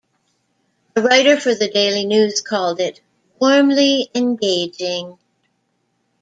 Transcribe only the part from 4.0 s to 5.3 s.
engaging".